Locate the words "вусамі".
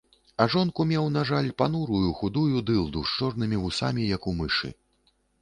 3.67-4.09